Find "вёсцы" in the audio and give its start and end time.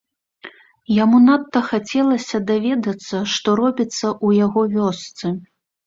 4.77-5.27